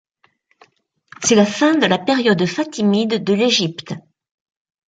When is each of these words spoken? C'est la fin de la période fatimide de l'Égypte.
C'est 1.21 1.35
la 1.35 1.45
fin 1.45 1.75
de 1.77 1.85
la 1.85 1.99
période 1.99 2.43
fatimide 2.47 3.23
de 3.23 3.33
l'Égypte. 3.35 3.93